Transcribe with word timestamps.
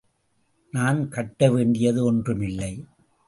நான் 0.71 1.09
கட்டவேண்டியது 1.09 2.03
ஒன்றுமில்லை. 2.03 2.85